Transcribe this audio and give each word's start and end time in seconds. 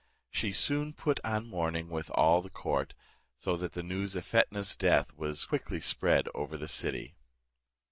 She 0.31 0.51
soon 0.51 0.93
put 0.93 1.19
on 1.23 1.45
mourning 1.47 1.87
with 1.87 2.09
all 2.15 2.41
the 2.41 2.49
court; 2.49 2.95
so 3.37 3.55
that 3.57 3.73
the 3.73 3.83
news 3.83 4.15
of 4.15 4.25
Fetnah's 4.25 4.75
death 4.75 5.13
was 5.13 5.45
quickly 5.45 5.79
spread 5.79 6.27
over 6.33 6.57
the 6.57 6.67
city. 6.67 7.13